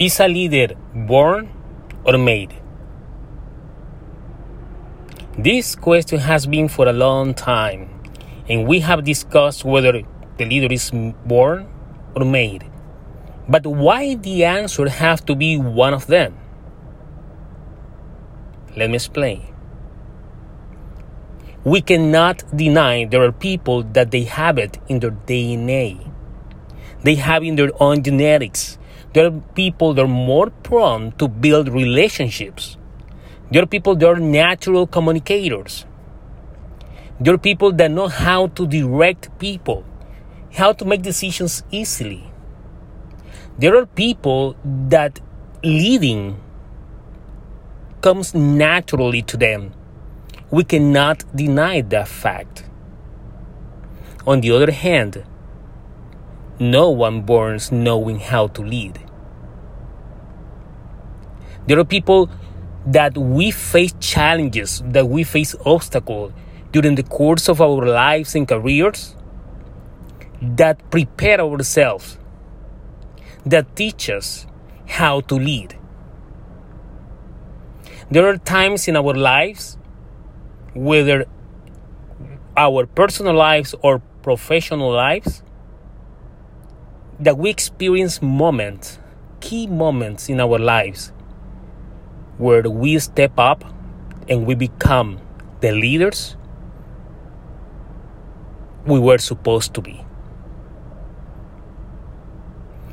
Is 0.00 0.18
a 0.18 0.26
leader 0.28 0.76
born 0.94 1.50
or 2.06 2.16
made? 2.16 2.54
This 5.36 5.76
question 5.76 6.20
has 6.20 6.46
been 6.46 6.68
for 6.68 6.88
a 6.88 6.92
long 6.94 7.34
time, 7.34 8.00
and 8.48 8.66
we 8.66 8.80
have 8.80 9.04
discussed 9.04 9.62
whether 9.62 10.00
the 10.38 10.44
leader 10.46 10.72
is 10.72 10.90
born 11.26 11.68
or 12.16 12.24
made. 12.24 12.64
But 13.46 13.66
why 13.66 14.14
the 14.14 14.46
answer 14.46 14.88
have 14.88 15.22
to 15.26 15.34
be 15.34 15.58
one 15.58 15.92
of 15.92 16.06
them? 16.06 16.32
Let 18.78 18.88
me 18.88 18.96
explain. 18.96 19.52
We 21.62 21.82
cannot 21.82 22.42
deny 22.56 23.04
there 23.04 23.22
are 23.22 23.32
people 23.32 23.82
that 23.92 24.12
they 24.12 24.24
have 24.24 24.56
it 24.56 24.78
in 24.88 25.00
their 25.00 25.10
DNA. 25.10 26.10
They 27.02 27.16
have 27.16 27.44
in 27.44 27.56
their 27.56 27.72
own 27.78 28.02
genetics. 28.02 28.78
There 29.12 29.26
are 29.26 29.42
people 29.54 29.94
that 29.94 30.04
are 30.04 30.08
more 30.08 30.50
prone 30.50 31.12
to 31.18 31.26
build 31.26 31.68
relationships. 31.68 32.76
There 33.50 33.64
are 33.64 33.66
people 33.66 33.96
that 33.96 34.06
are 34.06 34.20
natural 34.20 34.86
communicators. 34.86 35.84
There 37.18 37.34
are 37.34 37.38
people 37.38 37.72
that 37.72 37.90
know 37.90 38.06
how 38.06 38.46
to 38.46 38.66
direct 38.68 39.36
people, 39.40 39.84
how 40.52 40.72
to 40.74 40.84
make 40.84 41.02
decisions 41.02 41.64
easily. 41.72 42.30
There 43.58 43.76
are 43.76 43.84
people 43.84 44.56
that 44.64 45.18
leading 45.64 46.40
comes 48.00 48.32
naturally 48.32 49.22
to 49.22 49.36
them. 49.36 49.74
We 50.52 50.62
cannot 50.62 51.24
deny 51.34 51.80
that 51.80 52.06
fact. 52.06 52.64
On 54.24 54.40
the 54.40 54.52
other 54.52 54.70
hand, 54.70 55.24
no 56.60 56.90
one 56.90 57.24
borns 57.24 57.72
knowing 57.72 58.20
how 58.20 58.46
to 58.48 58.62
lead. 58.62 58.98
There 61.66 61.78
are 61.78 61.84
people 61.84 62.30
that 62.86 63.16
we 63.16 63.50
face 63.50 63.94
challenges, 64.00 64.82
that 64.86 65.08
we 65.08 65.24
face 65.24 65.54
obstacles 65.66 66.32
during 66.72 66.94
the 66.94 67.02
course 67.02 67.48
of 67.48 67.60
our 67.60 67.86
lives 67.86 68.34
and 68.34 68.48
careers 68.48 69.14
that 70.40 70.90
prepare 70.90 71.40
ourselves, 71.40 72.18
that 73.44 73.76
teach 73.76 74.08
us 74.08 74.46
how 74.86 75.20
to 75.22 75.34
lead. 75.34 75.76
There 78.10 78.26
are 78.26 78.38
times 78.38 78.88
in 78.88 78.96
our 78.96 79.14
lives, 79.14 79.76
whether 80.74 81.26
our 82.56 82.86
personal 82.86 83.34
lives 83.34 83.74
or 83.82 84.00
professional 84.22 84.90
lives, 84.90 85.42
that 87.20 87.36
we 87.36 87.50
experience 87.50 88.22
moments, 88.22 88.98
key 89.40 89.66
moments 89.66 90.28
in 90.28 90.40
our 90.40 90.58
lives, 90.58 91.12
where 92.40 92.62
we 92.62 92.98
step 92.98 93.32
up 93.38 93.64
and 94.28 94.46
we 94.46 94.54
become 94.54 95.20
the 95.60 95.72
leaders 95.72 96.36
we 98.86 98.98
were 98.98 99.18
supposed 99.18 99.74
to 99.74 99.82
be. 99.82 100.04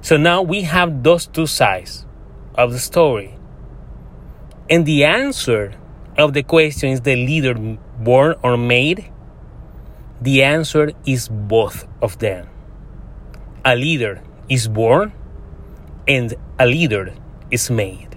So 0.00 0.16
now 0.16 0.42
we 0.42 0.62
have 0.62 1.02
those 1.02 1.26
two 1.26 1.46
sides 1.46 2.06
of 2.54 2.72
the 2.72 2.78
story. 2.78 3.36
And 4.70 4.86
the 4.86 5.04
answer 5.04 5.74
of 6.16 6.34
the 6.34 6.44
question 6.44 6.90
is 6.90 7.00
the 7.00 7.16
leader 7.16 7.54
born 7.98 8.36
or 8.42 8.56
made? 8.56 9.10
The 10.20 10.44
answer 10.44 10.92
is 11.04 11.28
both 11.28 11.88
of 12.00 12.18
them. 12.18 12.48
A 13.64 13.74
leader 13.74 14.22
is 14.48 14.68
born 14.68 15.12
and 16.06 16.34
a 16.58 16.66
leader 16.66 17.12
is 17.50 17.70
made. 17.70 18.12